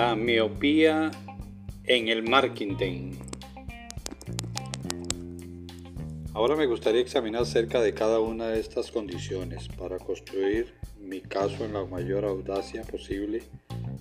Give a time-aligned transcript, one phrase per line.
[0.00, 1.10] La miopía
[1.84, 3.16] en el marketing.
[6.32, 11.66] Ahora me gustaría examinar cerca de cada una de estas condiciones para construir mi caso
[11.66, 13.42] en la mayor audacia posible.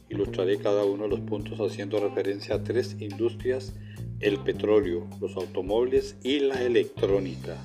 [0.08, 3.74] Ilustraré cada uno de los puntos haciendo referencia a tres industrias,
[4.22, 7.58] el petróleo, los automóviles y la electrónica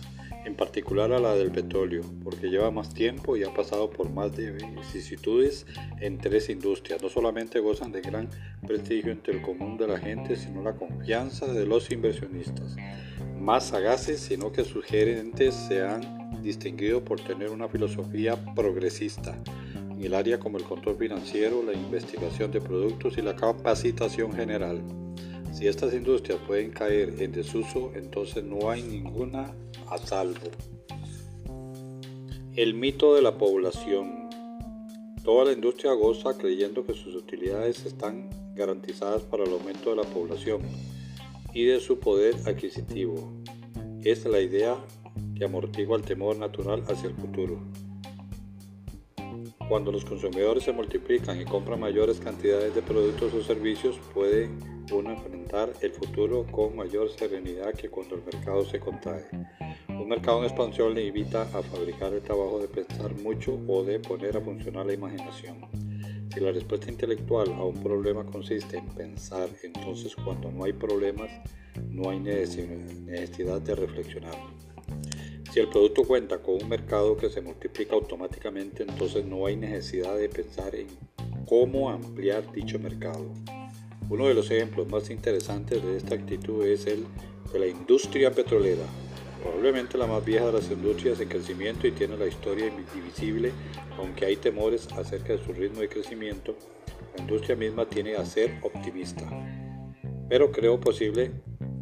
[0.44, 4.36] en particular a la del petróleo, porque lleva más tiempo y ha pasado por más
[4.36, 5.66] de vicisitudes
[6.00, 7.02] en tres industrias.
[7.02, 8.28] No solamente gozan de gran
[8.66, 12.76] prestigio entre el común de la gente, sino la confianza de los inversionistas.
[13.38, 19.36] Más sagaces, sino que sus gerentes se han distinguido por tener una filosofía progresista
[19.74, 24.82] en el área como el control financiero, la investigación de productos y la capacitación general.
[25.52, 29.54] Si estas industrias pueden caer en desuso, entonces no hay ninguna
[29.88, 30.50] a salvo.
[32.56, 34.28] El mito de la población.
[35.24, 40.04] Toda la industria goza creyendo que sus utilidades están garantizadas para el aumento de la
[40.04, 40.62] población
[41.52, 43.32] y de su poder adquisitivo.
[44.02, 44.76] Es la idea
[45.34, 47.58] que amortigua el temor natural hacia el futuro.
[49.68, 54.50] Cuando los consumidores se multiplican y compran mayores cantidades de productos o servicios, puede
[54.92, 59.24] uno enfrentar el futuro con mayor serenidad que cuando el mercado se contrae.
[59.88, 63.98] Un mercado en expansión le invita a fabricar el trabajo de pensar mucho o de
[64.00, 65.66] poner a funcionar la imaginación.
[66.32, 71.30] Si la respuesta intelectual a un problema consiste en pensar, entonces cuando no hay problemas,
[71.88, 74.36] no hay necesidad de reflexionar.
[75.52, 80.16] Si el producto cuenta con un mercado que se multiplica automáticamente, entonces no hay necesidad
[80.16, 80.88] de pensar en
[81.46, 83.32] cómo ampliar dicho mercado.
[84.10, 87.04] Uno de los ejemplos más interesantes de esta actitud es el
[87.52, 88.84] de la industria petrolera,
[89.42, 93.52] probablemente la más vieja de las industrias en crecimiento y tiene la historia indivisible,
[93.98, 96.54] aunque hay temores acerca de su ritmo de crecimiento,
[97.16, 99.26] la industria misma tiene a ser optimista.
[100.28, 101.30] Pero creo posible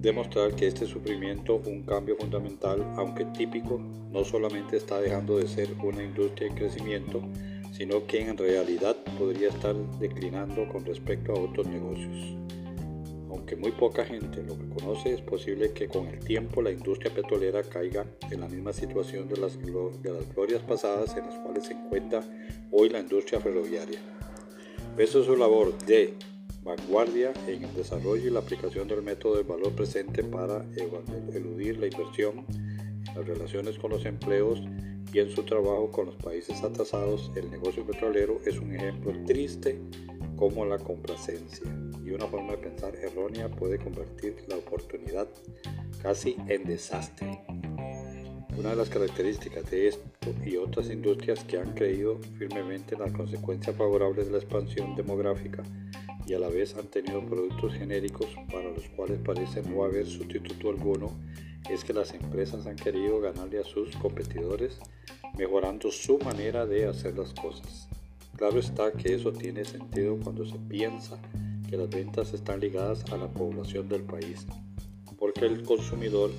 [0.01, 5.69] demostrar que este sufrimiento, un cambio fundamental, aunque típico, no solamente está dejando de ser
[5.83, 7.23] una industria en crecimiento,
[7.73, 12.37] sino que en realidad podría estar declinando con respecto a otros negocios.
[13.31, 17.63] Aunque muy poca gente lo conoce, es posible que con el tiempo la industria petrolera
[17.63, 21.73] caiga en la misma situación de las, de las glorias pasadas en las cuales se
[21.73, 22.23] encuentra
[22.71, 23.99] hoy la industria ferroviaria.
[24.97, 26.13] Pese su labor de
[26.63, 30.65] vanguardia en el desarrollo y la aplicación del método de valor presente para
[31.35, 32.45] eludir la inversión
[33.15, 34.63] las relaciones con los empleos
[35.13, 39.79] y en su trabajo con los países atrasados, el negocio petrolero es un ejemplo triste
[40.37, 41.67] como la complacencia
[42.05, 45.29] y una forma de pensar errónea puede convertir la oportunidad
[46.03, 47.41] casi en desastre.
[48.59, 50.03] Una de las características de esto
[50.45, 55.63] y otras industrias que han creído firmemente en las consecuencias favorables de la expansión demográfica
[56.27, 60.71] y a la vez han tenido productos genéricos para los cuales parece no haber sustituto
[60.71, 61.13] alguno
[61.71, 64.79] es que las empresas han querido ganarle a sus competidores
[65.37, 67.89] mejorando su manera de hacer las cosas.
[68.37, 71.21] Claro está que eso tiene sentido cuando se piensa
[71.69, 74.47] que las ventas están ligadas a la población del país,
[75.19, 76.31] porque el consumidor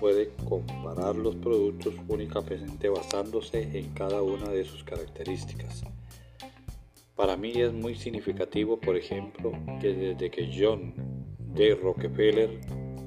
[0.00, 5.84] puede comparar los productos únicamente basándose en cada una de sus características.
[7.14, 10.92] Para mí es muy significativo, por ejemplo, que desde que John
[11.54, 11.74] D.
[11.74, 12.60] Rockefeller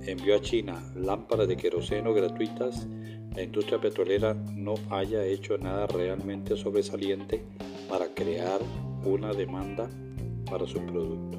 [0.05, 2.87] envió a China lámparas de queroseno gratuitas,
[3.35, 7.43] la industria petrolera no haya hecho nada realmente sobresaliente
[7.87, 8.59] para crear
[9.05, 9.89] una demanda
[10.49, 11.37] para su producto.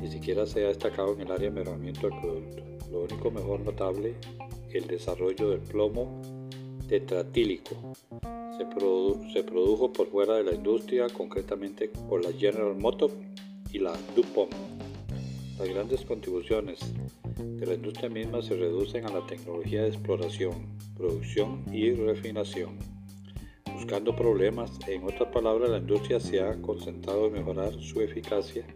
[0.00, 2.62] Ni siquiera se ha destacado en el área de mejoramiento del producto.
[2.90, 4.14] Lo único mejor notable,
[4.72, 6.20] el desarrollo del plomo
[6.88, 7.94] tetratílico,
[8.56, 13.14] se, produjo por fuera de la industria, concretamente por la General Motors
[13.72, 14.52] y la DuPont.
[15.64, 16.78] Las grandes contribuciones
[17.38, 22.78] de la industria misma se reducen a la tecnología de exploración, producción y refinación.
[23.72, 28.66] Buscando problemas, en otras palabras, la industria se ha concentrado en mejorar su eficacia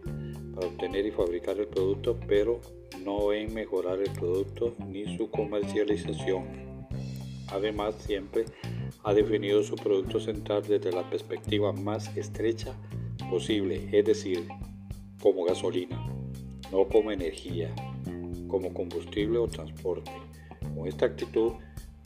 [0.55, 2.59] para obtener y fabricar el producto, pero
[3.05, 6.87] no en mejorar el producto ni su comercialización.
[7.49, 8.45] Además, siempre
[9.03, 12.75] ha definido su producto central desde la perspectiva más estrecha
[13.29, 14.47] posible, es decir,
[15.21, 16.08] como gasolina,
[16.71, 17.73] no como energía,
[18.47, 20.11] como combustible o transporte.
[20.75, 21.53] Con esta actitud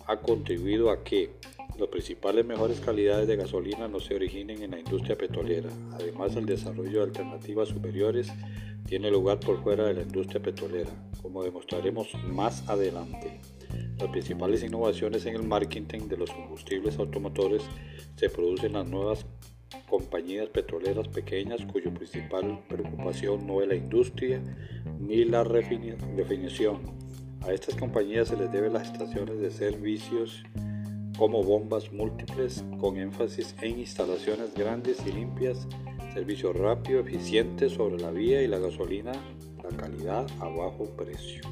[0.07, 1.31] ha contribuido a que
[1.80, 5.69] las principales mejores calidades de gasolina no se originen en la industria petrolera.
[5.94, 8.31] Además, el desarrollo de alternativas superiores
[8.86, 13.39] tiene lugar por fuera de la industria petrolera, como demostraremos más adelante.
[13.98, 17.63] Las principales innovaciones en el marketing de los combustibles automotores
[18.16, 19.25] se producen en las nuevas
[19.94, 24.42] compañías petroleras pequeñas cuya principal preocupación no es la industria
[25.00, 26.80] ni la definición.
[27.42, 30.42] A estas compañías se les debe las estaciones de servicios
[31.16, 35.68] como bombas múltiples con énfasis en instalaciones grandes y limpias,
[36.16, 39.12] servicio rápido, eficiente sobre la vía y la gasolina,
[39.62, 41.44] la calidad a bajo precio.